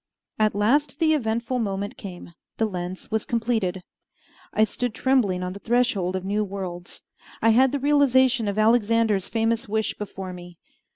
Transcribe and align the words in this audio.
At 0.39 0.55
last 0.55 0.97
the 0.97 1.13
eventful 1.13 1.59
moment 1.59 1.95
came; 1.95 2.33
the 2.57 2.65
lens 2.65 3.11
was 3.11 3.23
completed. 3.23 3.83
I 4.51 4.63
stood 4.63 4.95
trembling 4.95 5.43
on 5.43 5.53
the 5.53 5.59
threshold 5.59 6.15
of 6.15 6.25
new 6.25 6.43
worlds. 6.43 7.03
I 7.39 7.49
had 7.49 7.71
the 7.71 7.77
realization 7.77 8.47
of 8.47 8.57
Alexander's 8.57 9.29
famous 9.29 9.69
wish 9.69 9.93
before 9.93 10.33
me. 10.33 10.57